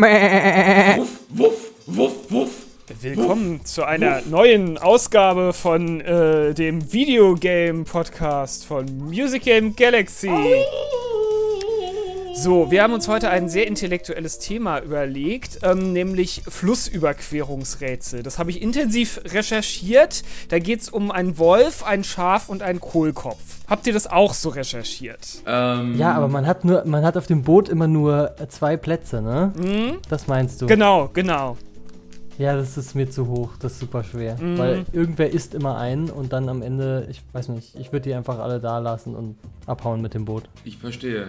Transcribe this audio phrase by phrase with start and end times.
[0.00, 2.50] Wuff, wuff, wuff, wuff.
[3.02, 10.30] Willkommen zu einer neuen Ausgabe von äh, dem Videogame-Podcast von Music Game Galaxy.
[12.32, 18.22] So, wir haben uns heute ein sehr intellektuelles Thema überlegt, ähm, nämlich Flussüberquerungsrätsel.
[18.22, 20.22] Das habe ich intensiv recherchiert.
[20.48, 23.58] Da geht es um einen Wolf, ein Schaf und einen Kohlkopf.
[23.68, 25.42] Habt ihr das auch so recherchiert?
[25.46, 29.20] Ähm, Ja, aber man hat nur, man hat auf dem Boot immer nur zwei Plätze,
[29.20, 29.52] ne?
[29.56, 29.98] Mhm.
[30.08, 30.66] Das meinst du?
[30.66, 31.56] Genau, genau.
[32.38, 34.36] Ja, das ist mir zu hoch, das ist super schwer.
[34.40, 34.56] Mhm.
[34.56, 38.14] Weil irgendwer isst immer einen und dann am Ende, ich weiß nicht, ich würde die
[38.14, 40.44] einfach alle da lassen und abhauen mit dem Boot.
[40.64, 41.28] Ich verstehe.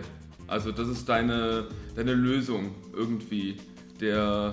[0.52, 1.64] Also das ist deine,
[1.96, 3.56] deine Lösung irgendwie.
[4.02, 4.52] Der,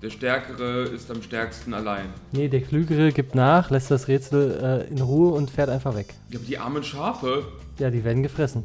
[0.00, 2.06] der Stärkere ist am stärksten allein.
[2.30, 6.14] Nee, der Klügere gibt nach, lässt das Rätsel äh, in Ruhe und fährt einfach weg.
[6.30, 7.46] Ja, aber die armen Schafe.
[7.80, 8.64] Ja, die werden gefressen.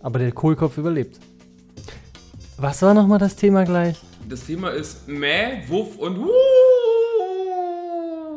[0.00, 1.18] Aber der Kohlkopf überlebt.
[2.58, 4.00] Was war nochmal das Thema gleich?
[4.28, 6.30] Das Thema ist Mäh, Wuff und Wuh.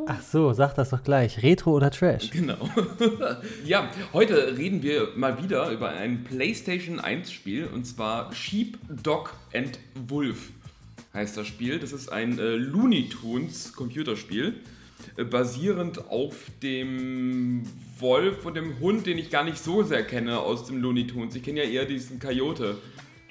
[0.10, 1.44] Ach so, sag das doch gleich.
[1.44, 2.32] Retro oder Trash?
[2.32, 2.70] Genau.
[3.66, 9.34] ja, heute reden wir mal wieder über ein PlayStation 1 Spiel und zwar Sheep, Dog
[9.54, 10.52] and Wolf
[11.14, 11.80] heißt das Spiel.
[11.80, 14.54] Das ist ein äh, Looney Tunes Computerspiel,
[15.18, 17.64] äh, basierend auf dem
[18.00, 21.36] Wolf und dem Hund, den ich gar nicht so sehr kenne aus dem Looney Tunes.
[21.36, 22.78] Ich kenne ja eher diesen Coyote.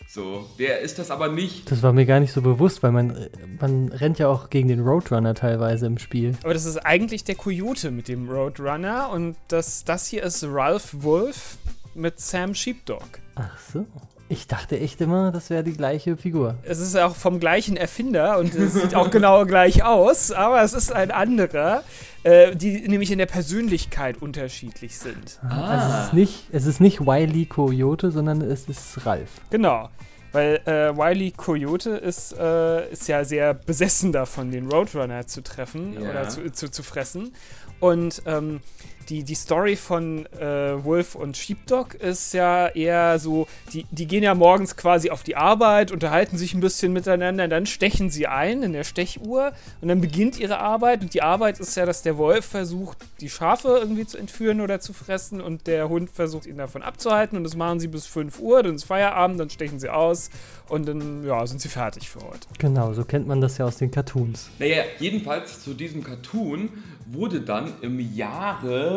[0.08, 1.70] So, der ist das aber nicht.
[1.70, 3.28] Das war mir gar nicht so bewusst, weil man,
[3.60, 6.34] man rennt ja auch gegen den Roadrunner teilweise im Spiel.
[6.42, 11.02] Aber das ist eigentlich der Coyote mit dem Roadrunner und das, das hier ist Ralph
[11.02, 11.58] Wolf
[11.94, 13.02] mit Sam Sheepdog.
[13.34, 13.84] Ach so.
[14.28, 16.56] Ich dachte echt immer, das wäre die gleiche Figur.
[16.64, 20.72] Es ist auch vom gleichen Erfinder und es sieht auch genau gleich aus, aber es
[20.72, 21.84] ist ein anderer,
[22.24, 25.38] äh, die nämlich in der Persönlichkeit unterschiedlich sind.
[25.48, 29.31] Also es ist nicht, es ist nicht Wiley Coyote, sondern es ist Ralf.
[29.50, 29.91] Genau.
[30.32, 35.93] Weil äh, Wiley Coyote ist, äh, ist ja sehr besessen davon, den Roadrunner zu treffen
[35.94, 36.10] Ja.
[36.10, 37.32] oder zu, zu, zu fressen.
[37.78, 38.60] Und ähm,
[39.09, 44.22] die, die Story von äh, Wolf und Sheepdog ist ja eher so, die, die gehen
[44.22, 48.62] ja morgens quasi auf die Arbeit, unterhalten sich ein bisschen miteinander, dann stechen sie ein
[48.62, 51.03] in der Stechuhr und dann beginnt ihre Arbeit.
[51.03, 54.81] Und die Arbeit ist ja, dass der Wolf versucht, die Schafe irgendwie zu entführen oder
[54.81, 57.37] zu fressen und der Hund versucht, ihn davon abzuhalten.
[57.37, 60.31] Und das machen sie bis 5 Uhr, dann ist Feierabend, dann stechen sie aus
[60.69, 62.49] und dann ja, sind sie fertig für heute.
[62.59, 64.50] Genau, so kennt man das ja aus den Cartoons.
[64.59, 66.71] Naja, jedenfalls zu diesem Cartoon
[67.06, 68.95] wurde dann im Jahre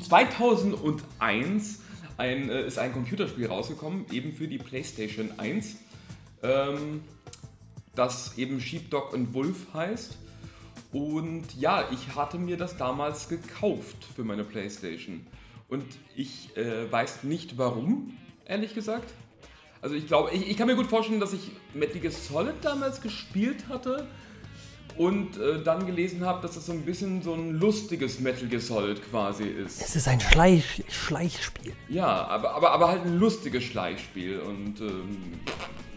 [0.00, 1.80] 2001
[2.16, 5.76] ein, äh, ist ein Computerspiel rausgekommen, eben für die PlayStation 1,
[6.42, 7.02] ähm,
[7.94, 10.18] das eben Sheepdog und Wolf heißt.
[10.92, 15.26] Und ja, ich hatte mir das damals gekauft für meine PlayStation.
[15.68, 19.10] Und ich äh, weiß nicht warum, ehrlich gesagt.
[19.80, 23.00] Also ich glaube, ich, ich kann mir gut vorstellen, dass ich Metal Gear Solid damals
[23.00, 24.06] gespielt hatte
[24.96, 28.60] und äh, dann gelesen habe, dass das so ein bisschen so ein lustiges Metal Gear
[28.60, 29.80] Solid quasi ist.
[29.80, 31.72] Es ist ein Schleich Schleichspiel.
[31.88, 35.40] Ja, aber, aber, aber halt ein lustiges Schleichspiel und ähm,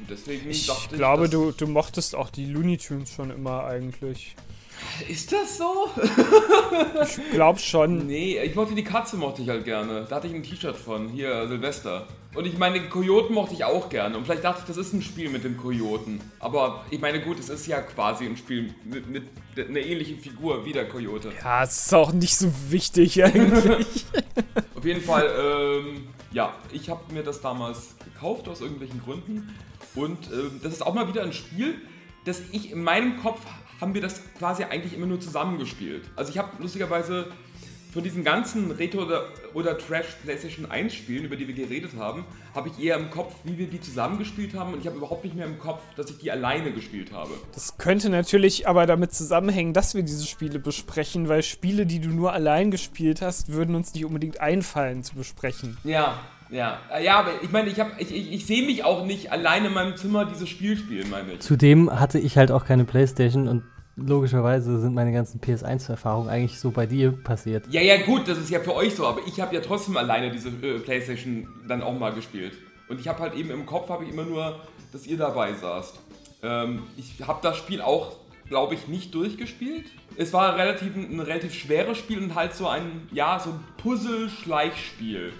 [0.09, 4.35] deswegen Ich dachte glaube, ich, du, du mochtest auch die Looney Tunes schon immer eigentlich.
[5.09, 5.89] Ist das so?
[7.01, 8.07] Ich glaub schon.
[8.07, 10.05] Nee, ich mochte die Katze mochte ich halt gerne.
[10.09, 12.07] Da hatte ich ein T-Shirt von, hier Silvester.
[12.33, 14.17] Und ich meine, den Kojoten mochte ich auch gerne.
[14.17, 16.19] Und vielleicht dachte ich, das ist ein Spiel mit dem Kojoten.
[16.39, 19.23] Aber ich meine, gut, es ist ja quasi ein Spiel mit, mit
[19.57, 21.31] einer ähnlichen Figur wie der Kojote.
[21.41, 24.05] Ja, es ist auch nicht so wichtig eigentlich.
[24.75, 29.55] Auf jeden Fall, ähm, ja, ich habe mir das damals gekauft aus irgendwelchen Gründen.
[29.95, 31.75] Und ähm, das ist auch mal wieder ein Spiel,
[32.25, 33.39] das ich in meinem Kopf
[33.81, 36.03] haben wir das quasi eigentlich immer nur zusammengespielt.
[36.15, 37.31] Also ich habe lustigerweise
[37.95, 42.25] von diesen ganzen Retro- oder, oder Trash PlayStation 1 Spielen, über die wir geredet haben,
[42.53, 45.33] habe ich eher im Kopf, wie wir die zusammengespielt haben und ich habe überhaupt nicht
[45.33, 47.31] mehr im Kopf, dass ich die alleine gespielt habe.
[47.53, 52.09] Das könnte natürlich aber damit zusammenhängen, dass wir diese Spiele besprechen, weil Spiele, die du
[52.09, 55.77] nur allein gespielt hast, würden uns nicht unbedingt einfallen zu besprechen.
[55.85, 56.19] Ja,
[56.49, 56.79] ja.
[56.93, 59.67] Äh, Ja, aber ich meine, ich, hab- ich, ich, ich sehe mich auch nicht alleine
[59.67, 61.39] in meinem Zimmer dieses Spiel spielen, meine ich.
[61.39, 63.63] Zudem hatte ich halt auch keine Playstation und
[63.97, 67.65] logischerweise sind meine ganzen PS1-Erfahrungen eigentlich so bei dir passiert.
[67.69, 70.31] Ja, ja, gut, das ist ja für euch so, aber ich habe ja trotzdem alleine
[70.31, 72.53] diese äh, Playstation dann auch mal gespielt.
[72.89, 74.59] Und ich habe halt eben im Kopf, habe ich immer nur,
[74.91, 75.95] dass ihr dabei saßt.
[76.43, 78.17] Ähm, ich habe das Spiel auch,
[78.49, 79.85] glaube ich, nicht durchgespielt.
[80.17, 85.33] Es war relativ, ein relativ schweres Spiel und halt so ein, ja, so ein Puzzle-Schleichspiel,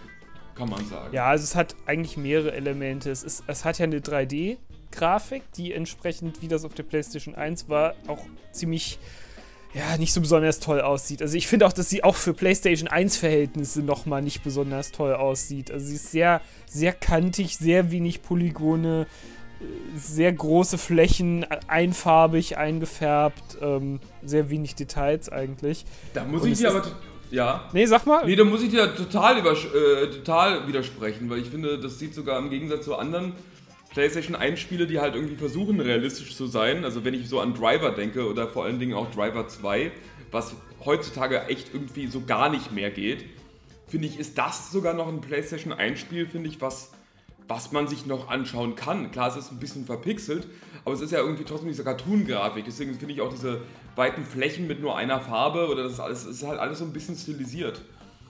[0.56, 1.14] kann man sagen.
[1.14, 3.12] Ja, also es hat eigentlich mehrere Elemente.
[3.12, 7.70] Es, ist, es hat ja eine 3D-Grafik, die entsprechend, wie das auf der PlayStation 1
[7.70, 9.00] war, auch ziemlich
[9.74, 11.22] ja, nicht so besonders toll aussieht.
[11.22, 15.14] Also ich finde auch, dass sie auch für PlayStation 1 Verhältnisse nochmal nicht besonders toll
[15.14, 15.70] aussieht.
[15.70, 19.06] Also sie ist sehr, sehr kantig, sehr wenig Polygone.
[19.96, 25.86] sehr große Flächen, einfarbig eingefärbt, ähm, sehr wenig Details eigentlich.
[26.14, 26.84] Da muss Und ich dir aber.
[27.32, 27.70] Ja.
[27.74, 28.26] Nee, sag mal.
[28.26, 32.40] Nee, da muss ich dir total, äh, total widersprechen, weil ich finde, das sieht sogar
[32.40, 33.34] im Gegensatz zu anderen
[33.92, 36.84] PlayStation 1 Spiele, die halt irgendwie versuchen, realistisch zu sein.
[36.84, 39.92] Also, wenn ich so an Driver denke oder vor allen Dingen auch Driver 2,
[40.32, 43.26] was heutzutage echt irgendwie so gar nicht mehr geht,
[43.88, 46.92] finde ich, ist das sogar noch ein PlayStation 1 Spiel, finde ich, was
[47.48, 49.12] was man sich noch anschauen kann.
[49.12, 50.48] Klar, es ist ein bisschen verpixelt,
[50.84, 52.66] aber es ist ja irgendwie trotzdem diese Cartoon-Grafik.
[52.66, 53.62] Deswegen finde ich auch diese
[53.96, 56.94] weiten Flächen mit nur einer Farbe oder das ist alles, ist halt alles so ein
[56.94, 57.82] bisschen stilisiert.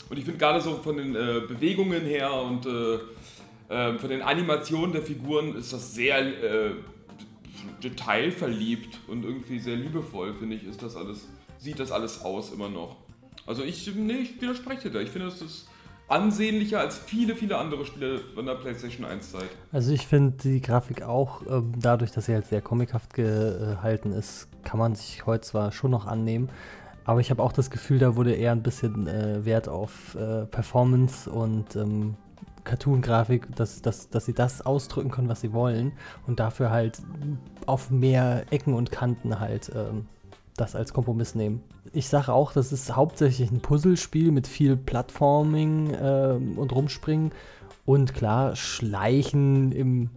[0.10, 3.00] Und ich finde gerade so von den äh, Bewegungen her und äh,
[3.74, 6.72] äh, von den Animationen der Figuren ist das sehr äh,
[7.84, 11.28] detailverliebt und irgendwie sehr liebevoll, finde ich, ist das alles,
[11.58, 12.98] sieht das alles aus immer noch.
[13.48, 15.00] Also ich, nee, ich widerspreche da.
[15.00, 15.68] Ich finde, das ist
[16.08, 19.50] ansehnlicher als viele, viele andere Spiele von der PlayStation 1 Zeit.
[19.72, 24.48] Also ich finde die Grafik auch, ähm, dadurch, dass sie halt sehr comichaft gehalten ist,
[24.64, 26.50] kann man sich heute zwar schon noch annehmen,
[27.06, 30.46] aber ich habe auch das Gefühl, da wurde eher ein bisschen äh, Wert auf äh,
[30.46, 32.16] Performance und ähm,
[32.64, 35.94] Cartoon-Grafik, dass, dass, dass sie das ausdrücken können, was sie wollen
[36.26, 37.02] und dafür halt
[37.68, 40.08] auf mehr Ecken und Kanten halt ähm,
[40.58, 41.64] das als Kompromiss nehmen.
[41.94, 47.32] Ich sage auch, das ist hauptsächlich ein Puzzlespiel mit viel Plattforming äh, und Rumspringen.
[47.86, 50.10] Und klar, Schleichen im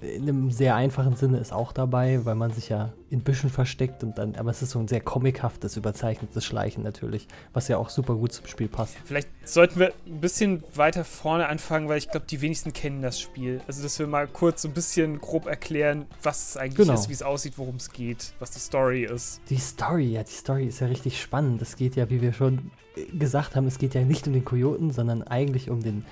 [0.00, 4.02] in einem sehr einfachen Sinne ist auch dabei, weil man sich ja in Büschen versteckt
[4.02, 7.90] und dann, aber es ist so ein sehr comichaftes, überzeichnetes Schleichen natürlich, was ja auch
[7.90, 8.96] super gut zum Spiel passt.
[9.04, 13.20] Vielleicht sollten wir ein bisschen weiter vorne anfangen, weil ich glaube, die wenigsten kennen das
[13.20, 13.60] Spiel.
[13.66, 16.94] Also, dass wir mal kurz so ein bisschen grob erklären, was es eigentlich genau.
[16.94, 19.40] ist, wie es aussieht, worum es geht, was die Story ist.
[19.50, 21.60] Die Story, ja, die Story ist ja richtig spannend.
[21.62, 22.70] Es geht ja, wie wir schon
[23.12, 26.04] gesagt haben, es geht ja nicht um den Kojoten, sondern eigentlich um den,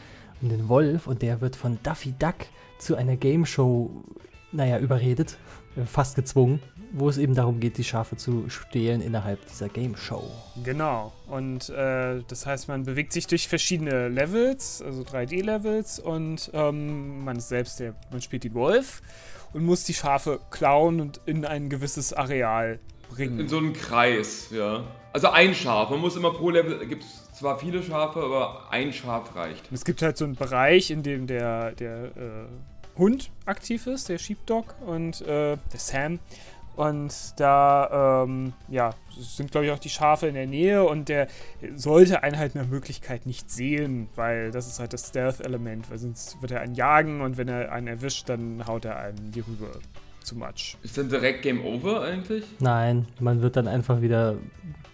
[0.42, 2.36] um den Wolf und der wird von Duffy Duck
[2.78, 3.90] zu einer Game Show,
[4.52, 5.36] naja, überredet,
[5.76, 6.60] äh, fast gezwungen,
[6.92, 10.24] wo es eben darum geht, die Schafe zu stehlen innerhalb dieser Game Show.
[10.64, 11.12] Genau.
[11.28, 17.36] Und äh, das heißt, man bewegt sich durch verschiedene Levels, also 3D-Levels, und ähm, man
[17.36, 19.02] ist selbst der, man spielt die Wolf
[19.52, 22.78] und muss die Schafe klauen und in ein gewisses Areal
[23.10, 23.40] bringen.
[23.40, 24.84] In so einen Kreis, ja.
[25.12, 25.90] Also ein Schaf.
[25.90, 29.70] Man muss immer pro Level, gibt es zwar viele Schafe, aber ein Schaf reicht.
[29.70, 34.08] Und es gibt halt so einen Bereich, in dem der, der äh, Hund aktiv ist,
[34.08, 36.18] der Sheepdog und äh, der Sam.
[36.74, 41.26] Und da, ähm, ja, sind, glaube ich, auch die Schafe in der Nähe und der
[41.74, 46.40] sollte einen halt nach Möglichkeit nicht sehen, weil das ist halt das Stealth-Element, weil sonst
[46.40, 49.72] wird er einen jagen und wenn er einen erwischt, dann haut er einen die Rübe
[50.22, 50.76] zu much.
[50.84, 52.44] Ist dann direkt Game Over eigentlich?
[52.60, 54.36] Nein, man wird dann einfach wieder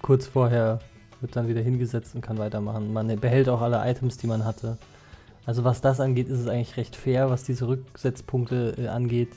[0.00, 0.81] kurz vorher
[1.25, 2.93] wird dann wieder hingesetzt und kann weitermachen.
[2.93, 4.76] Man behält auch alle Items, die man hatte.
[5.47, 9.31] Also was das angeht, ist es eigentlich recht fair, was diese Rücksetzpunkte äh, angeht.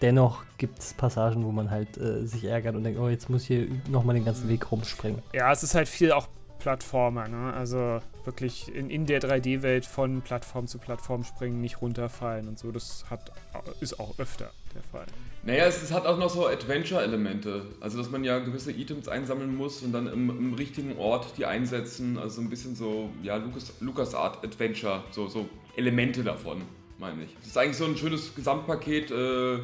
[0.00, 3.42] Dennoch gibt es Passagen, wo man halt äh, sich ärgert und denkt, oh, jetzt muss
[3.42, 5.20] ich hier nochmal den ganzen Weg rumspringen.
[5.32, 6.28] Ja, es ist halt viel auch
[6.62, 7.52] Plattformer, ne?
[7.52, 12.70] Also wirklich in, in der 3D-Welt von Plattform zu Plattform springen, nicht runterfallen und so.
[12.70, 13.32] Das hat,
[13.80, 15.06] ist auch öfter der Fall.
[15.42, 17.66] Naja, es, es hat auch noch so Adventure-Elemente.
[17.80, 21.46] Also, dass man ja gewisse Items einsammeln muss und dann im, im richtigen Ort die
[21.46, 22.16] einsetzen.
[22.16, 26.62] Also ein bisschen so, ja, Lucas, Lucas Art Adventure, so, so Elemente davon,
[26.98, 27.34] meine ich.
[27.40, 29.10] Das ist eigentlich so ein schönes Gesamtpaket.
[29.10, 29.58] Äh,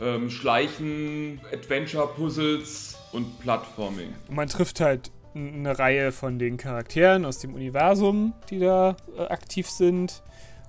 [0.00, 4.14] ähm, Schleichen, Adventure-Puzzles und Plattforming.
[4.28, 9.22] Und man trifft halt eine Reihe von den Charakteren aus dem Universum, die da äh,
[9.22, 10.22] aktiv sind.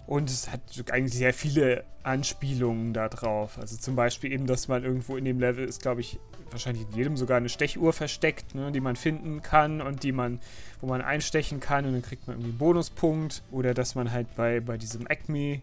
[0.05, 3.57] Und es hat eigentlich sehr viele Anspielungen da drauf.
[3.57, 6.19] Also zum Beispiel eben, dass man irgendwo in dem Level ist, glaube ich,
[6.51, 10.39] wahrscheinlich in jedem sogar eine Stechuhr versteckt, ne, die man finden kann und die man,
[10.81, 13.43] wo man einstechen kann und dann kriegt man irgendwie einen Bonuspunkt.
[13.51, 15.61] Oder dass man halt bei, bei diesem Acme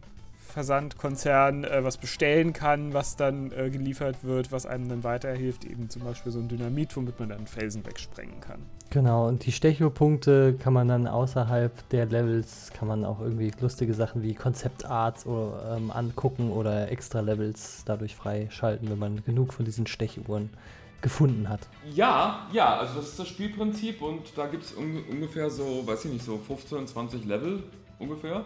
[0.51, 5.65] Versandkonzern äh, was bestellen kann, was dann äh, geliefert wird, was einem dann weiterhilft.
[5.65, 8.61] Eben zum Beispiel so ein Dynamit, womit man dann Felsen wegsprengen kann.
[8.91, 13.95] Genau, und die Stechopunkte kann man dann außerhalb der Levels, kann man auch irgendwie lustige
[13.95, 19.65] Sachen wie Konzeptarts oder, ähm, angucken oder extra Levels dadurch freischalten, wenn man genug von
[19.65, 20.51] diesen Stechuhren
[21.03, 21.61] gefunden hat.
[21.95, 26.07] Ja, ja, also das ist das Spielprinzip und da gibt es un ungefähr so, weiß
[26.07, 27.63] ich nicht, so 15, 20 Level
[27.99, 28.45] ungefähr.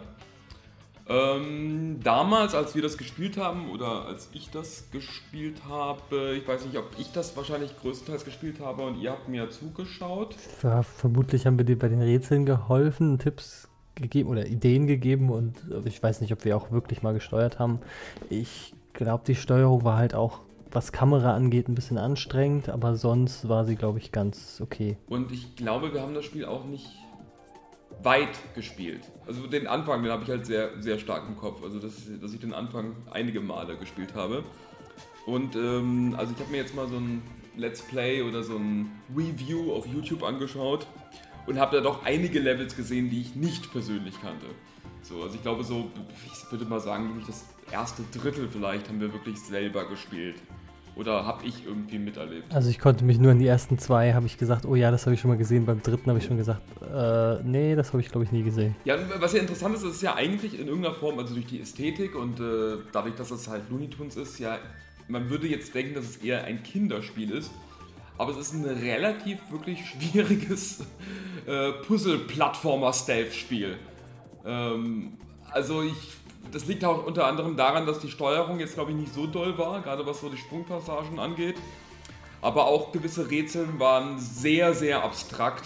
[1.07, 6.65] Ähm, damals, als wir das gespielt haben oder als ich das gespielt habe, ich weiß
[6.65, 10.35] nicht, ob ich das wahrscheinlich größtenteils gespielt habe und ihr habt mir zugeschaut.
[10.63, 15.53] Ja, vermutlich haben wir dir bei den Rätseln geholfen, Tipps gegeben oder Ideen gegeben und
[15.85, 17.79] ich weiß nicht, ob wir auch wirklich mal gesteuert haben.
[18.29, 20.39] Ich glaube, die Steuerung war halt auch
[20.71, 24.97] was Kamera angeht, ein bisschen anstrengend, aber sonst war sie, glaube ich, ganz okay.
[25.07, 26.91] Und ich glaube, wir haben das Spiel auch nicht
[28.05, 29.01] weit gespielt.
[29.27, 31.63] Also den Anfang, den habe ich halt sehr, sehr stark im Kopf.
[31.63, 34.43] Also dass, dass ich den Anfang einige Male gespielt habe.
[35.25, 37.21] Und ähm, also ich habe mir jetzt mal so ein
[37.57, 40.85] Let's Play oder so ein Review auf YouTube angeschaut
[41.47, 44.45] und habe da doch einige Levels gesehen, die ich nicht persönlich kannte.
[45.01, 45.91] So, also ich glaube so,
[46.25, 50.35] ich würde mal sagen, das erste Drittel vielleicht haben wir wirklich selber gespielt.
[50.95, 52.53] Oder habe ich irgendwie miterlebt?
[52.53, 55.05] Also ich konnte mich nur an die ersten zwei, habe ich gesagt, oh ja, das
[55.05, 55.65] habe ich schon mal gesehen.
[55.65, 58.75] Beim dritten habe ich schon gesagt, äh, nee, das habe ich glaube ich nie gesehen.
[58.85, 62.15] Ja, was ja interessant ist, ist ja eigentlich in irgendeiner Form, also durch die Ästhetik
[62.15, 64.57] und äh, dadurch, dass es halt Looney Tunes ist, ja,
[65.09, 67.51] man würde jetzt denken, dass es eher ein Kinderspiel ist.
[68.17, 70.79] Aber es ist ein relativ wirklich schwieriges
[71.45, 73.75] äh, Puzzle-Plattformer-Stealth-Spiel.
[74.45, 75.17] Ähm,
[75.51, 76.13] also ich
[76.51, 79.57] das liegt auch unter anderem daran, dass die Steuerung jetzt, glaube ich, nicht so doll
[79.57, 81.55] war, gerade was so die Sprungpassagen angeht.
[82.41, 85.63] Aber auch gewisse Rätsel waren sehr, sehr abstrakt,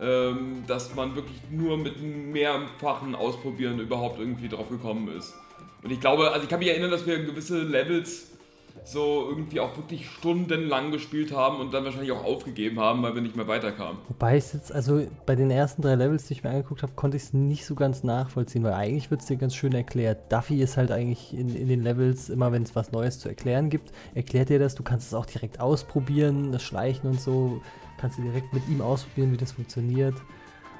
[0.00, 5.34] ähm, dass man wirklich nur mit mehrfachen Ausprobieren überhaupt irgendwie drauf gekommen ist.
[5.82, 8.35] Und ich glaube, also ich kann mich erinnern, dass wir gewisse Levels
[8.84, 13.22] so irgendwie auch wirklich stundenlang gespielt haben und dann wahrscheinlich auch aufgegeben haben, weil wir
[13.22, 13.98] nicht mehr weiterkamen.
[14.08, 17.16] Wobei es jetzt, also bei den ersten drei Levels, die ich mir angeguckt habe, konnte
[17.16, 20.32] ich es nicht so ganz nachvollziehen, weil eigentlich wird es dir ganz schön erklärt.
[20.32, 23.70] Duffy ist halt eigentlich in, in den Levels, immer wenn es was Neues zu erklären
[23.70, 24.74] gibt, erklärt dir das.
[24.74, 27.60] Du kannst es auch direkt ausprobieren, das Schleichen und so.
[27.98, 30.14] Kannst du direkt mit ihm ausprobieren, wie das funktioniert.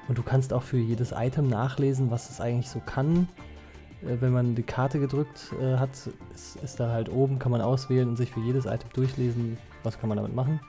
[0.07, 3.27] Und du kannst auch für jedes Item nachlesen, was es eigentlich so kann.
[4.03, 5.89] Äh, wenn man die Karte gedrückt äh, hat,
[6.33, 9.99] ist, ist, da halt oben, kann man auswählen und sich für jedes Item durchlesen, was
[9.99, 10.59] kann man damit machen.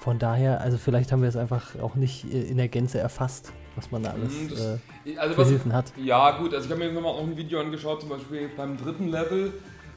[0.00, 3.90] Von daher, also vielleicht haben wir es einfach auch nicht in der Gänze erfasst, was
[3.90, 5.92] man da alles hm, das, äh, also was, hat.
[5.96, 9.08] Ja gut, also ich habe mir nochmal auch ein Video angeschaut, zum Beispiel beim dritten
[9.08, 9.52] Level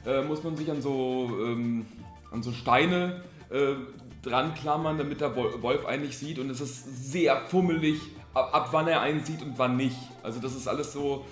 [0.06, 1.86] äh, muss man sich an so, ähm,
[2.30, 3.74] an so Steine äh,
[4.22, 8.00] dran klammern, damit der Wolf einen nicht sieht und es ist sehr fummelig,
[8.32, 9.98] ab, ab wann er einen sieht und wann nicht.
[10.22, 11.26] Also das ist alles so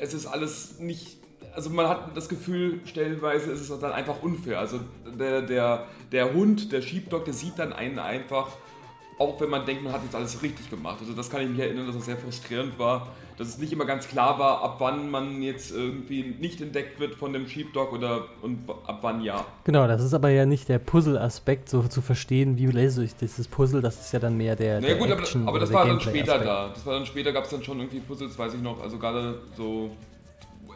[0.00, 1.18] es ist alles nicht.
[1.54, 4.58] Also man hat das Gefühl, stellenweise ist es dann einfach unfair.
[4.58, 4.80] Also
[5.18, 8.48] der, der, der Hund, der Sheepdog, der sieht dann einen einfach,
[9.18, 10.98] auch wenn man denkt, man hat jetzt alles richtig gemacht.
[11.00, 13.84] Also das kann ich mich erinnern, dass es sehr frustrierend war, dass es nicht immer
[13.84, 18.26] ganz klar war, ab wann man jetzt irgendwie nicht entdeckt wird von dem Sheepdog oder
[18.42, 19.44] und ab wann ja.
[19.64, 23.48] Genau, das ist aber ja nicht der Puzzle-Aspekt, so zu verstehen, wie löse ich dieses
[23.48, 24.80] Puzzle, das ist ja dann mehr der.
[24.80, 26.68] Naja, gut, Action aber, aber das war dann später da.
[26.68, 29.40] Das war dann später, gab es dann schon irgendwie Puzzles, weiß ich noch, also gerade
[29.56, 29.90] so.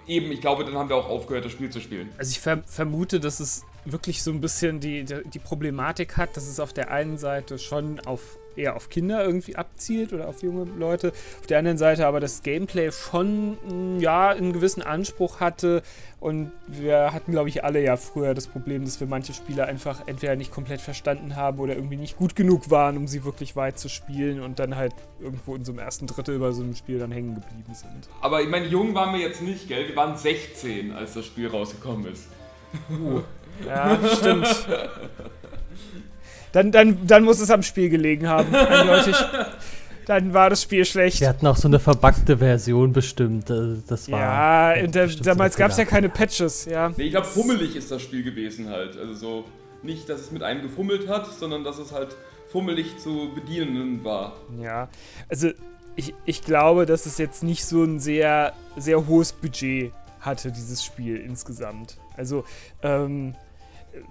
[0.07, 2.09] Eben, ich glaube, dann haben wir auch aufgehört, das Spiel zu spielen.
[2.17, 6.35] Also ich ver vermute, dass es wirklich so ein bisschen die, die, die Problematik hat,
[6.37, 10.43] dass es auf der einen Seite schon auf eher auf Kinder irgendwie abzielt oder auf
[10.43, 11.13] junge Leute.
[11.41, 13.53] Auf der anderen Seite aber das Gameplay schon
[13.97, 15.83] mm, ja einen gewissen Anspruch hatte
[16.21, 20.07] und wir hatten glaube ich alle ja früher das Problem, dass wir manche Spiele einfach
[20.07, 23.79] entweder nicht komplett verstanden haben oder irgendwie nicht gut genug waren, um sie wirklich weit
[23.79, 26.99] zu spielen und dann halt irgendwo in so einem ersten Drittel bei so einem Spiel
[26.99, 28.09] dann hängen geblieben sind.
[28.21, 29.89] Aber ich meine, jung waren wir jetzt nicht, gell?
[29.89, 32.29] Wir waren 16, als das Spiel rausgekommen ist.
[32.91, 33.23] Uh.
[33.67, 34.47] Ja, stimmt.
[36.53, 39.17] Dann, dann, dann muss es am Spiel gelegen haben, eindeutig.
[40.07, 41.21] Dann war das Spiel schlecht.
[41.21, 43.51] Wir hatten auch so eine verbackte Version bestimmt.
[43.51, 46.91] Äh, das war ja, der, damals gab es ja keine Patches, ja.
[46.97, 48.97] Nee, ich glaube, fummelig ist das Spiel gewesen halt.
[48.99, 49.45] Also so,
[49.83, 52.17] nicht, dass es mit einem gefummelt hat, sondern dass es halt
[52.51, 54.37] fummelig zu bedienen war.
[54.59, 54.89] Ja,
[55.29, 55.51] also
[55.95, 60.85] ich, ich glaube, dass es jetzt nicht so ein sehr, sehr hohes Budget hatte, dieses
[60.85, 61.99] Spiel insgesamt.
[62.17, 62.45] Also,
[62.83, 63.35] ähm,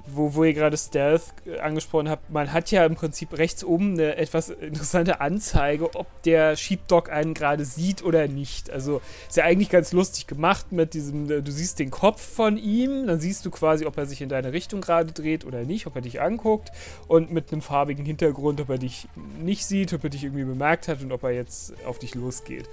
[0.06, 4.16] wo, wo ihr gerade Stealth angesprochen habt, man hat ja im Prinzip rechts oben eine
[4.16, 8.70] etwas interessante Anzeige, ob der Sheepdog einen gerade sieht oder nicht.
[8.70, 13.08] Also ist ja eigentlich ganz lustig gemacht mit diesem, du siehst den Kopf von ihm,
[13.08, 15.96] dann siehst du quasi, ob er sich in deine Richtung gerade dreht oder nicht, ob
[15.96, 16.72] er dich anguckt
[17.08, 19.08] und mit einem farbigen Hintergrund, ob er dich
[19.40, 22.70] nicht sieht, ob er dich irgendwie bemerkt hat und ob er jetzt auf dich losgeht.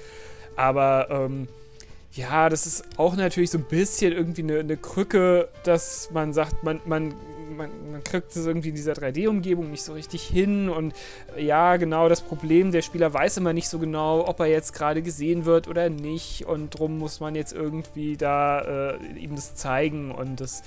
[0.57, 1.49] Aber ähm,
[2.15, 6.63] ja, das ist auch natürlich so ein bisschen irgendwie eine, eine Krücke, dass man sagt,
[6.63, 7.13] man, man,
[7.57, 10.69] man, man kriegt es irgendwie in dieser 3D-Umgebung nicht so richtig hin.
[10.69, 10.95] Und
[11.37, 15.03] ja, genau das Problem, der Spieler weiß immer nicht so genau, ob er jetzt gerade
[15.03, 16.47] gesehen wird oder nicht.
[16.47, 20.13] Und drum muss man jetzt irgendwie da äh, ihm das zeigen.
[20.13, 20.63] Und das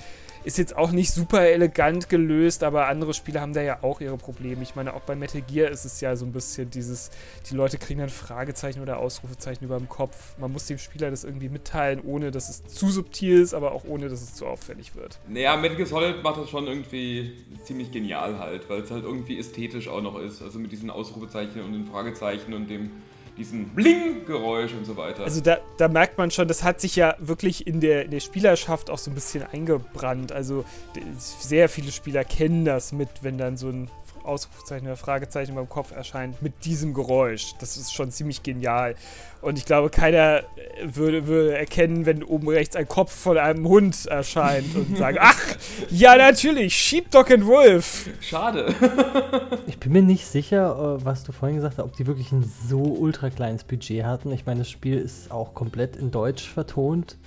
[0.48, 4.16] ist jetzt auch nicht super elegant gelöst, aber andere Spiele haben da ja auch ihre
[4.16, 4.64] Probleme.
[4.64, 7.12] Ich meine, auch bei Metal Gear ist es ja so ein bisschen dieses,
[7.50, 10.38] die Leute kriegen dann Fragezeichen oder Ausrufezeichen über dem Kopf.
[10.38, 13.84] Man muss dem Spieler das irgendwie mitteilen, ohne dass es zu subtil ist, aber auch
[13.84, 15.20] ohne, dass es zu auffällig wird.
[15.28, 17.34] Naja, Metal Gear Solid macht das schon irgendwie
[17.66, 20.42] ziemlich genial halt, weil es halt irgendwie ästhetisch auch noch ist.
[20.42, 22.92] Also mit diesen Ausrufezeichen und den Fragezeichen und dem
[23.38, 25.24] diesen Bling-Geräusch und so weiter.
[25.24, 28.20] Also da, da, merkt man schon, das hat sich ja wirklich in der, in der
[28.20, 30.32] Spielerschaft auch so ein bisschen eingebrannt.
[30.32, 30.66] Also
[31.28, 33.90] sehr viele Spieler kennen das mit, wenn dann so ein
[34.28, 37.54] Ausrufezeichen oder Fragezeichen beim Kopf erscheint, mit diesem Geräusch.
[37.60, 38.96] Das ist schon ziemlich genial.
[39.42, 40.44] Und ich glaube, keiner äh,
[40.84, 45.56] würde, würde erkennen, wenn oben rechts ein Kopf von einem Hund erscheint und sagen, ach,
[45.90, 48.10] ja natürlich, Sheepdog and Wolf.
[48.20, 48.74] Schade.
[49.68, 52.52] ich bin mir nicht sicher, äh, was du vorhin gesagt hast, ob die wirklich ein
[52.68, 54.32] so ultra kleines Budget hatten.
[54.32, 57.18] Ich meine, das Spiel ist auch komplett in Deutsch vertont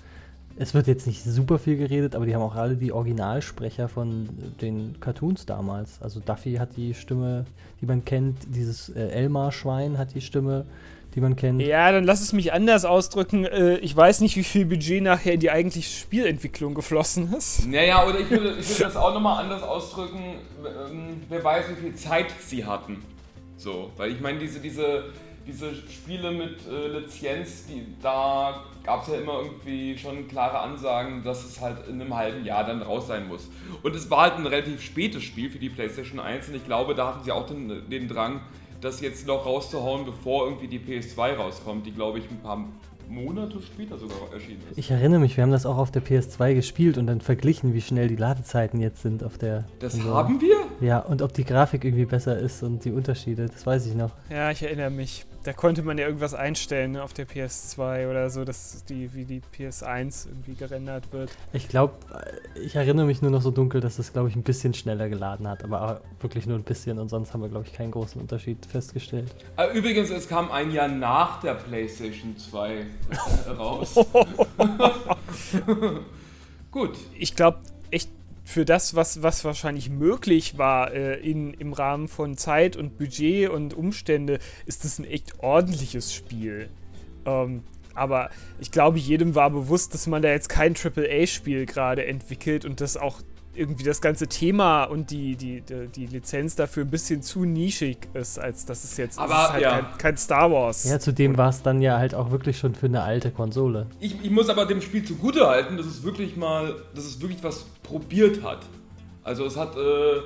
[0.61, 4.29] es wird jetzt nicht super viel geredet, aber die haben auch alle die Originalsprecher von
[4.61, 6.03] den Cartoons damals.
[6.03, 7.47] Also Duffy hat die Stimme,
[7.81, 10.67] die man kennt, dieses äh, Elmar-Schwein hat die Stimme,
[11.15, 11.63] die man kennt.
[11.63, 13.47] Ja, dann lass es mich anders ausdrücken.
[13.47, 17.67] Äh, ich weiß nicht, wie viel Budget nachher in die eigentliche Spielentwicklung geflossen ist.
[17.67, 20.35] Naja, oder ich würde, ich würde das auch nochmal anders ausdrücken.
[20.59, 23.03] Ähm, wer weiß, wie viel Zeit sie hatten.
[23.57, 25.05] So, weil ich meine, diese, diese
[25.47, 31.23] diese Spiele mit äh, Lizenz, die, da gab es ja immer irgendwie schon klare Ansagen,
[31.23, 33.49] dass es halt in einem halben Jahr dann raus sein muss.
[33.83, 36.95] Und es war halt ein relativ spätes Spiel für die PlayStation 1 und ich glaube,
[36.95, 38.41] da hatten sie auch den, den Drang,
[38.81, 42.65] das jetzt noch rauszuhauen, bevor irgendwie die PS2 rauskommt, die glaube ich ein paar
[43.11, 44.79] Monate später sogar erschienen ist.
[44.79, 47.81] Ich erinnere mich, wir haben das auch auf der PS2 gespielt und dann verglichen, wie
[47.81, 49.65] schnell die Ladezeiten jetzt sind auf der.
[49.81, 50.15] Das Konsole.
[50.15, 50.57] haben wir?
[50.81, 54.13] Ja, und ob die Grafik irgendwie besser ist und die Unterschiede, das weiß ich noch.
[54.31, 55.27] Ja, ich erinnere mich.
[55.43, 59.25] Da konnte man ja irgendwas einstellen ne, auf der PS2 oder so, dass die wie
[59.25, 61.31] die PS1 irgendwie gerendert wird.
[61.55, 61.95] Ich glaube,
[62.63, 65.49] ich erinnere mich nur noch so dunkel, dass das, glaube ich, ein bisschen schneller geladen
[65.49, 68.67] hat, aber wirklich nur ein bisschen und sonst haben wir, glaube ich, keinen großen Unterschied
[68.67, 69.35] festgestellt.
[69.57, 72.87] Äh, übrigens, es kam ein Jahr nach der PlayStation 2
[73.57, 73.95] raus.
[76.71, 76.99] Gut.
[77.19, 77.61] Ich glaube,
[78.51, 83.49] für das, was, was wahrscheinlich möglich war äh, in, im Rahmen von Zeit und Budget
[83.49, 86.69] und Umstände, ist es ein echt ordentliches Spiel.
[87.27, 87.63] Ähm,
[87.95, 92.81] aber ich glaube, jedem war bewusst, dass man da jetzt kein AAA-Spiel gerade entwickelt und
[92.81, 93.21] dass auch
[93.55, 98.09] irgendwie das ganze Thema und die, die, die, die, Lizenz dafür ein bisschen zu nischig
[98.15, 99.71] ist, als dass es jetzt aber, ist halt ja.
[99.81, 100.85] kein, kein, Star Wars.
[100.85, 103.87] Ja, zudem war es dann ja halt auch wirklich schon für eine alte Konsole.
[103.99, 107.43] Ich, ich muss aber dem Spiel zugute halten, dass es wirklich mal, dass es wirklich
[107.43, 108.61] was probiert hat.
[109.25, 110.21] Also es hat äh,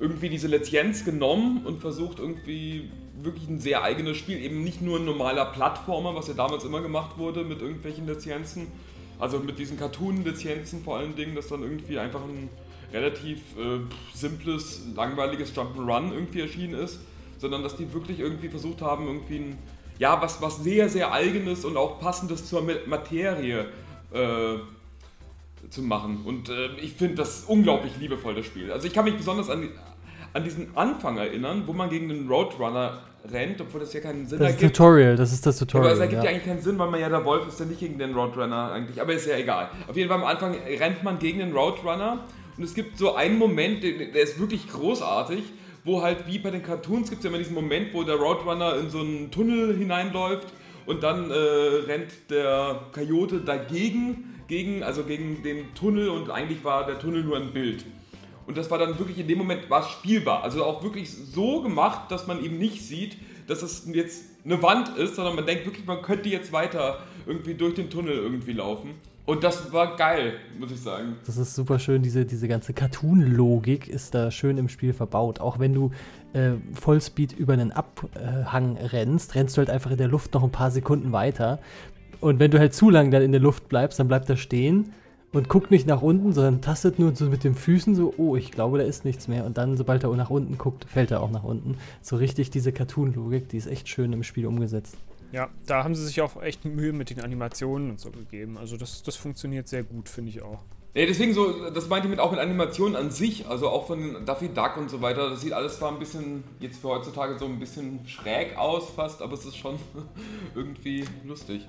[0.00, 2.90] irgendwie diese Lizenz genommen und versucht irgendwie
[3.22, 6.82] wirklich ein sehr eigenes Spiel, eben nicht nur ein normaler Plattformer, was ja damals immer
[6.82, 8.66] gemacht wurde mit irgendwelchen Lizenzen,
[9.18, 12.50] also mit diesen Cartoon-Lizenzen vor allen Dingen, dass dann irgendwie einfach ein
[12.92, 13.80] relativ äh,
[14.14, 17.00] simples, langweiliges Jump'n'Run irgendwie erschienen ist,
[17.38, 19.58] sondern dass die wirklich irgendwie versucht haben, irgendwie ein,
[19.98, 23.66] ja, was, was sehr, sehr eigenes und auch passendes zur Materie
[24.12, 24.56] äh,
[25.70, 26.22] zu machen.
[26.24, 28.70] Und äh, ich finde das unglaublich liebevoll, das Spiel.
[28.70, 29.68] Also ich kann mich besonders an,
[30.32, 34.38] an diesen Anfang erinnern, wo man gegen den Roadrunner rennt, obwohl das ja keinen Sinn
[34.38, 34.62] das ergibt.
[34.62, 35.86] Das ist Tutorial, das ist das Tutorial.
[35.90, 36.24] Aber es ergibt ja.
[36.24, 36.30] ja.
[36.30, 39.00] eigentlich keinen Sinn, weil man ja der Wolf ist ja nicht gegen den Roadrunner eigentlich,
[39.00, 39.70] aber ist ja egal.
[39.88, 42.24] Auf jeden Fall am Anfang rennt man gegen den Roadrunner
[42.56, 45.42] und es gibt so einen Moment, der, ist wirklich großartig,
[45.84, 48.76] wo halt wie bei den Cartoons gibt es ja immer diesen Moment, wo der Roadrunner
[48.76, 50.48] in so einen Tunnel hineinläuft
[50.86, 56.86] und dann äh, rennt der Coyote dagegen, gegen, also gegen den Tunnel und eigentlich war
[56.86, 57.84] der Tunnel nur ein Bild.
[58.46, 60.44] Und das war dann wirklich in dem Moment war spielbar.
[60.44, 63.16] Also auch wirklich so gemacht, dass man eben nicht sieht,
[63.48, 67.54] dass es jetzt eine Wand ist, sondern man denkt wirklich, man könnte jetzt weiter irgendwie
[67.54, 68.94] durch den Tunnel irgendwie laufen.
[69.26, 71.16] Und das war geil, muss ich sagen.
[71.26, 75.40] Das ist super schön, diese, diese ganze Cartoon-Logik ist da schön im Spiel verbaut.
[75.40, 75.90] Auch wenn du
[76.32, 80.52] äh, Vollspeed über einen Abhang rennst, rennst du halt einfach in der Luft noch ein
[80.52, 81.58] paar Sekunden weiter.
[82.20, 84.92] Und wenn du halt zu lang dann in der Luft bleibst, dann bleibt er stehen
[85.32, 88.52] und guckt nicht nach unten, sondern tastet nur so mit den Füßen so, oh, ich
[88.52, 89.44] glaube, da ist nichts mehr.
[89.44, 91.78] Und dann, sobald er nach unten guckt, fällt er auch nach unten.
[92.00, 94.96] So richtig diese Cartoon-Logik, die ist echt schön im Spiel umgesetzt.
[95.32, 98.58] Ja, da haben sie sich auch echt Mühe mit den Animationen und so gegeben.
[98.58, 100.60] Also das, das funktioniert sehr gut, finde ich auch.
[100.94, 104.24] Ja, deswegen so, das meinte ich mit auch mit Animationen an sich, also auch von
[104.24, 105.28] Duffy Duck und so weiter.
[105.28, 109.20] Das sieht alles zwar ein bisschen, jetzt für heutzutage so ein bisschen schräg aus fast,
[109.20, 109.78] aber es ist schon
[110.54, 111.66] irgendwie lustig.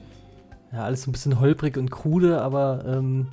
[0.72, 3.28] Ja, alles so ein bisschen holprig und krude, aber ähm,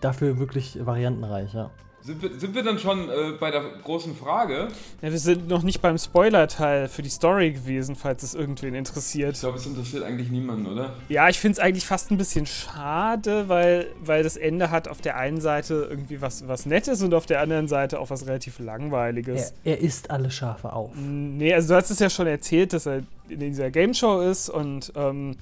[0.00, 1.70] dafür wirklich variantenreich, ja.
[2.06, 4.68] Sind wir, sind wir dann schon äh, bei der großen Frage?
[5.00, 9.36] Ja, wir sind noch nicht beim Spoiler-Teil für die Story gewesen, falls es irgendwen interessiert.
[9.36, 10.92] Ich glaube, es interessiert eigentlich niemanden, oder?
[11.08, 15.00] Ja, ich finde es eigentlich fast ein bisschen schade, weil, weil das Ende hat auf
[15.00, 18.58] der einen Seite irgendwie was, was Nettes und auf der anderen Seite auch was relativ
[18.58, 19.54] Langweiliges.
[19.64, 20.90] Er, er isst alle Schafe auf.
[20.94, 24.50] Nee, also du hast es ja schon erzählt, dass er in dieser Game Show ist
[24.50, 25.36] und ähm,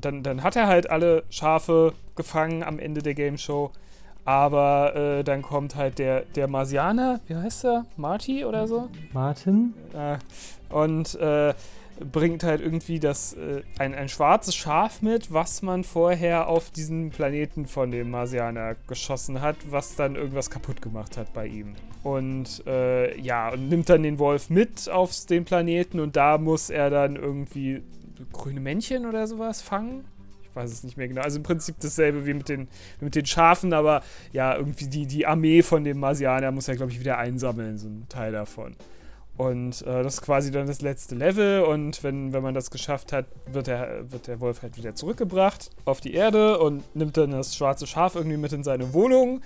[0.00, 3.70] dann, dann hat er halt alle Schafe gefangen am Ende der Game Show.
[4.26, 7.86] Aber äh, dann kommt halt der, der Marsianer, wie heißt er?
[7.96, 8.88] Marty oder so?
[9.12, 9.72] Martin.
[9.94, 10.18] Äh,
[10.68, 11.54] und äh,
[12.00, 17.10] bringt halt irgendwie das, äh, ein, ein schwarzes Schaf mit, was man vorher auf diesen
[17.10, 21.74] Planeten von dem Marsianer geschossen hat, was dann irgendwas kaputt gemacht hat bei ihm.
[22.02, 26.68] Und äh, ja, und nimmt dann den Wolf mit auf den Planeten und da muss
[26.68, 27.82] er dann irgendwie
[28.32, 30.04] grüne Männchen oder sowas fangen.
[30.56, 31.20] Weiß es nicht mehr genau.
[31.20, 32.68] Also im Prinzip dasselbe wie mit den,
[33.00, 36.92] mit den Schafen, aber ja, irgendwie die, die Armee von dem Marsianer muss er, glaube
[36.92, 38.74] ich, wieder einsammeln, so ein Teil davon.
[39.36, 41.62] Und äh, das ist quasi dann das letzte Level.
[41.62, 45.70] Und wenn, wenn man das geschafft hat, wird der, wird der Wolf halt wieder zurückgebracht
[45.84, 49.42] auf die Erde und nimmt dann das schwarze Schaf irgendwie mit in seine Wohnung.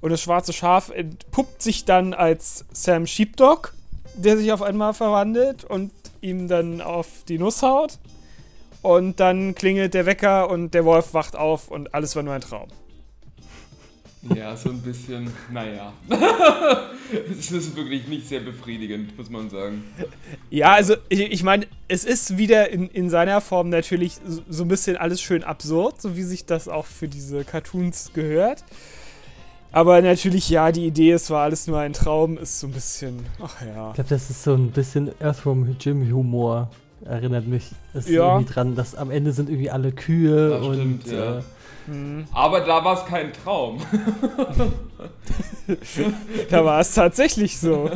[0.00, 3.74] Und das schwarze Schaf entpuppt sich dann als Sam Sheepdog,
[4.14, 7.98] der sich auf einmal verwandelt und ihm dann auf die Nuss haut.
[8.82, 12.40] Und dann klingelt der Wecker und der Wolf wacht auf und alles war nur ein
[12.40, 12.68] Traum.
[14.34, 15.92] Ja, so ein bisschen, naja.
[17.30, 19.84] es ist wirklich nicht sehr befriedigend, muss man sagen.
[20.50, 24.64] Ja, also ich, ich meine, es ist wieder in, in seiner Form natürlich so, so
[24.64, 28.64] ein bisschen alles schön absurd, so wie sich das auch für diese Cartoons gehört.
[29.70, 33.26] Aber natürlich, ja, die Idee, es war alles nur ein Traum, ist so ein bisschen,
[33.40, 33.90] ach ja.
[33.90, 36.70] Ich glaube, das ist so ein bisschen Earthworm Jim Humor.
[37.04, 38.34] Erinnert mich das Ja.
[38.34, 41.38] irgendwie dran, dass am Ende sind irgendwie alle Kühe Das und stimmt, ja.
[41.38, 41.42] äh,
[41.86, 42.26] Hm.
[42.32, 43.80] Aber da war es kein Traum.
[46.50, 47.90] Da war es tatsächlich so.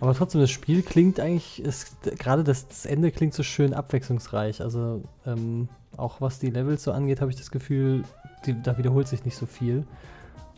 [0.00, 4.60] aber trotzdem, das Spiel klingt eigentlich, ist, gerade das, das Ende klingt so schön abwechslungsreich.
[4.60, 8.04] Also ähm, auch was die Levels so angeht, habe ich das Gefühl,
[8.46, 9.84] die, da wiederholt sich nicht so viel.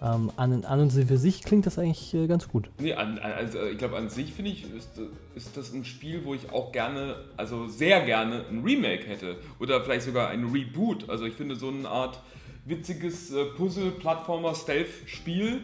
[0.02, 2.68] Ähm, an, an und für sich klingt das eigentlich äh, ganz gut.
[2.80, 4.90] Nee, an, also ich glaube, an sich finde ich, ist,
[5.36, 9.36] ist das ein Spiel, wo ich auch gerne, also sehr gerne ein Remake hätte.
[9.60, 11.08] Oder vielleicht sogar ein Reboot.
[11.08, 12.18] Also ich finde so eine Art
[12.64, 15.60] witziges äh, Puzzle-Plattformer-Stealth-Spiel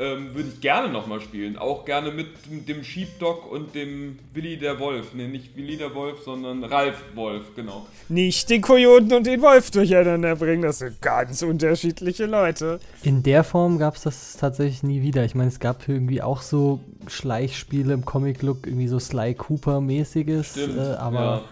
[0.00, 1.58] ähm, würde ich gerne nochmal spielen.
[1.58, 2.28] Auch gerne mit
[2.66, 5.12] dem Sheepdog und dem Willi der Wolf.
[5.12, 7.86] Nee, nicht Willi der Wolf, sondern Ralf Wolf, genau.
[8.08, 12.80] Nicht den Kojoten und den Wolf durcheinander bringen, das sind ganz unterschiedliche Leute.
[13.02, 15.22] In der Form gab es das tatsächlich nie wieder.
[15.26, 20.52] Ich meine, es gab irgendwie auch so Schleichspiele im Comic-Look, irgendwie so Sly Cooper-mäßiges.
[20.52, 20.78] Stimmt.
[20.78, 21.42] Äh, aber, ja.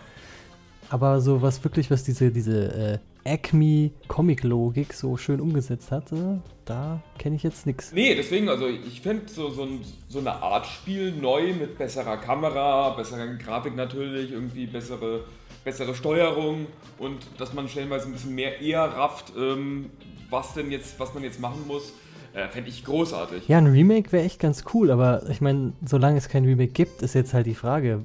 [0.89, 7.01] aber so was wirklich, was diese, diese äh, Acme-Comic-Logik so schön umgesetzt hat, äh, da
[7.19, 7.93] kenne ich jetzt nichts.
[7.93, 12.17] Nee, deswegen, also ich fände so, so, ein, so eine Art Spiel neu mit besserer
[12.17, 15.25] Kamera, besserer Grafik natürlich, irgendwie bessere,
[15.65, 16.67] bessere Steuerung
[16.99, 19.91] und dass man stellenweise ein bisschen mehr eher rafft, ähm,
[20.31, 21.93] was denn jetzt, was man jetzt machen muss,
[22.35, 23.49] äh, fände ich großartig.
[23.49, 27.03] Ja, ein Remake wäre echt ganz cool, aber ich meine, solange es kein Remake gibt,
[27.03, 28.05] ist jetzt halt die Frage,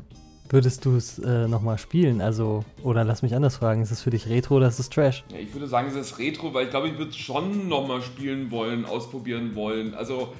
[0.54, 2.22] würdest du es äh, nochmal spielen?
[2.22, 5.24] Also, oder lass mich anders fragen, ist es für dich Retro oder ist es Trash?
[5.32, 8.02] Ja, ich würde sagen, es ist Retro, weil ich glaube, ich würde es schon nochmal
[8.02, 9.96] spielen wollen, ausprobieren wollen.
[9.96, 10.34] Also,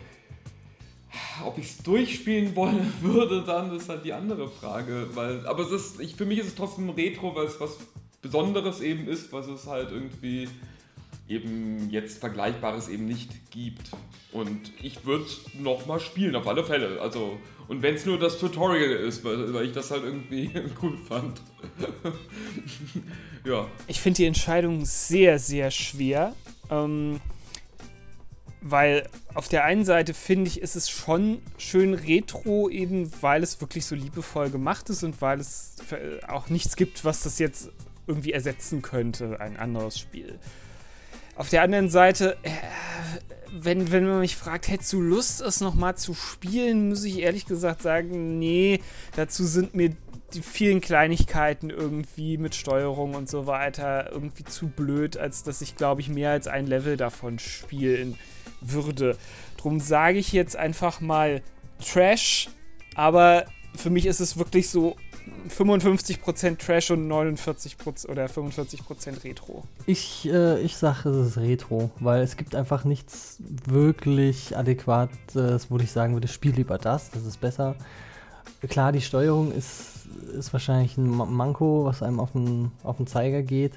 [1.44, 5.08] ob ich es durchspielen wollen würde, dann ist halt die andere Frage.
[5.16, 7.78] Weil, aber es ist, ich, für mich ist es trotzdem Retro, weil es was
[8.22, 10.48] Besonderes eben ist, was es halt irgendwie
[11.34, 13.92] eben jetzt Vergleichbares eben nicht gibt.
[14.32, 15.26] Und ich würde
[15.60, 17.00] nochmal spielen, auf alle Fälle.
[17.02, 20.50] Also, und wenn es nur das Tutorial ist, weil, weil ich das halt irgendwie
[20.82, 21.42] cool fand.
[23.46, 23.68] ja.
[23.88, 26.36] Ich finde die Entscheidung sehr, sehr schwer.
[26.70, 27.20] Ähm,
[28.66, 33.60] weil auf der einen Seite finde ich, ist es schon schön retro, eben weil es
[33.60, 35.76] wirklich so liebevoll gemacht ist und weil es
[36.28, 37.72] auch nichts gibt, was das jetzt
[38.08, 40.40] irgendwie ersetzen könnte, ein anderes Spiel.
[41.36, 42.50] Auf der anderen Seite, äh,
[43.52, 47.46] wenn, wenn man mich fragt, hättest du Lust, es nochmal zu spielen, muss ich ehrlich
[47.46, 48.82] gesagt sagen, nee,
[49.16, 49.96] dazu sind mir
[50.34, 55.76] die vielen Kleinigkeiten irgendwie mit Steuerung und so weiter irgendwie zu blöd, als dass ich,
[55.76, 58.18] glaube ich, mehr als ein Level davon spielen
[58.62, 59.18] würde.
[59.58, 61.42] Drum sage ich jetzt einfach mal
[61.80, 62.50] Trash,
[62.96, 64.96] aber für mich ist es wirklich so
[65.50, 69.64] 55% Trash und 49% oder 45% Retro.
[69.86, 75.78] Ich, äh, ich sage, es ist Retro, weil es gibt einfach nichts wirklich adäquates, wo
[75.78, 77.76] ich sagen würde, spiel lieber das, das ist besser.
[78.68, 80.06] Klar, die Steuerung ist,
[80.38, 83.74] ist wahrscheinlich ein Ma- Manko, was einem auf den, auf den Zeiger geht.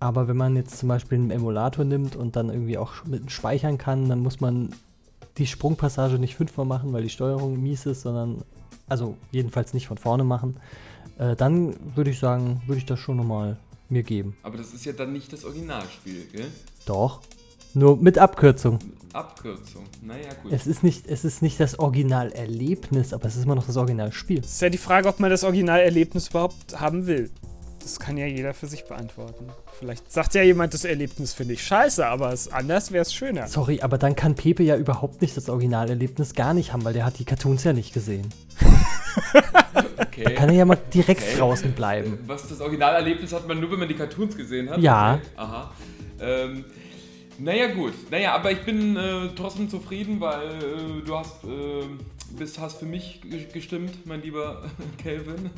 [0.00, 3.78] Aber wenn man jetzt zum Beispiel einen Emulator nimmt und dann irgendwie auch mit speichern
[3.78, 4.74] kann, dann muss man
[5.38, 8.42] die Sprungpassage nicht fünfmal machen, weil die Steuerung mies ist, sondern,
[8.92, 10.56] also jedenfalls nicht von vorne machen.
[11.18, 13.56] Äh, dann würde ich sagen, würde ich das schon nochmal
[13.88, 14.36] mir geben.
[14.42, 16.46] Aber das ist ja dann nicht das Originalspiel, gell?
[16.86, 17.20] Doch.
[17.74, 18.78] Nur mit Abkürzung.
[19.12, 19.84] Abkürzung.
[20.02, 20.52] Naja, gut.
[20.52, 24.40] Es ist nicht, es ist nicht das Originalerlebnis, aber es ist immer noch das Originalspiel.
[24.40, 27.30] Es ist ja die Frage, ob man das Originalerlebnis überhaupt haben will.
[27.82, 29.46] Das kann ja jeder für sich beantworten.
[29.78, 33.48] Vielleicht sagt ja jemand, das Erlebnis finde ich scheiße, aber es, anders wäre es schöner.
[33.48, 37.04] Sorry, aber dann kann Pepe ja überhaupt nicht das Originalerlebnis gar nicht haben, weil der
[37.04, 38.28] hat die Cartoons ja nicht gesehen.
[39.98, 40.24] Okay.
[40.24, 41.38] Da kann er ja mal direkt okay.
[41.38, 42.18] draußen bleiben.
[42.26, 44.78] Was das Originalerlebnis hat man nur, wenn man die Cartoons gesehen hat?
[44.78, 45.14] Ja.
[45.14, 45.22] Okay.
[45.36, 45.70] Aha.
[46.20, 46.64] Ähm,
[47.38, 47.94] naja, gut.
[48.10, 51.84] Naja, aber ich bin äh, trotzdem zufrieden, weil äh, du hast äh,
[52.36, 53.20] bist, hast für mich
[53.52, 54.62] gestimmt, mein lieber
[54.98, 55.50] Kelvin.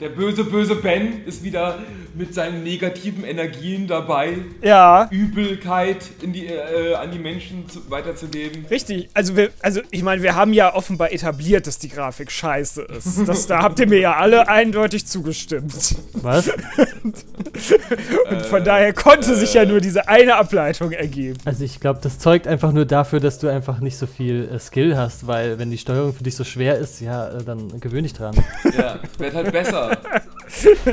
[0.00, 1.78] Der böse, böse Ben ist wieder
[2.14, 4.38] mit seinen negativen Energien dabei.
[4.62, 5.08] Ja.
[5.10, 8.66] Übelkeit in die, äh, an die Menschen zu, weiterzugeben.
[8.70, 9.08] Richtig.
[9.14, 13.28] Also, wir, also ich meine, wir haben ja offenbar etabliert, dass die Grafik scheiße ist.
[13.28, 15.96] Das, da habt ihr mir ja alle eindeutig zugestimmt.
[16.14, 16.48] Was?
[18.30, 21.38] Und von äh, daher konnte äh, sich ja nur diese eine Ableitung ergeben.
[21.44, 24.58] Also ich glaube, das zeugt einfach nur dafür, dass du einfach nicht so viel äh,
[24.58, 27.80] Skill hast, weil wenn die Steuerung Steuerung für dich so schwer ist, ja, äh, dann
[27.80, 28.34] gewöhn dich dran.
[28.76, 29.98] Ja, wird halt besser.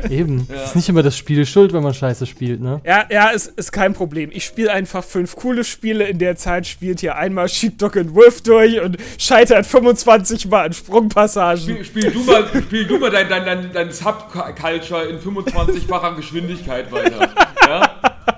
[0.10, 0.48] Eben.
[0.50, 0.64] Ja.
[0.64, 2.82] Ist nicht immer das Spiel schuld, wenn man scheiße spielt, ne?
[2.84, 4.30] Ja, ja, ist, ist kein Problem.
[4.34, 6.06] Ich spiele einfach fünf coole Spiele.
[6.06, 10.74] In der Zeit spielt hier einmal Sheepdog und Wolf durch und scheitert 25 Mal an
[10.74, 11.62] Sprungpassagen.
[11.62, 16.92] Spiel, spiel du mal, spiel du mal dein, dein, dein, dein Subculture in 25-facher Geschwindigkeit
[16.92, 17.30] weiter.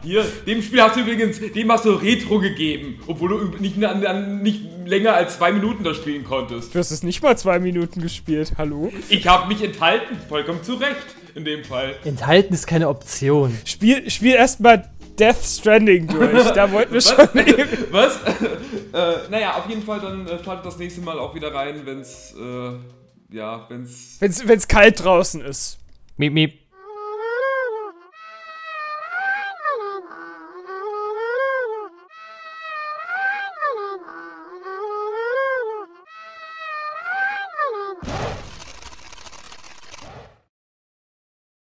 [0.04, 4.62] Hier, dem Spiel hast du übrigens, dem hast du Retro gegeben, obwohl du nicht, nicht
[4.86, 6.74] länger als zwei Minuten das spielen konntest.
[6.74, 8.92] Du hast es nicht mal zwei Minuten gespielt, hallo?
[9.10, 11.96] Ich habe mich enthalten, vollkommen zu Recht in dem Fall.
[12.06, 13.58] Enthalten ist keine Option.
[13.66, 16.52] Spiel, spiel erstmal Death Stranding durch.
[16.52, 17.86] Da wollten wir schon eben.
[17.92, 18.20] Was?
[18.94, 22.00] äh, naja, auf jeden Fall, dann äh, schaltet das nächste Mal auch wieder rein, wenn
[22.00, 24.18] es, äh, ja, wenn es.
[24.20, 25.78] Wenn es kalt draußen ist.
[26.18, 26.69] Miep, miep.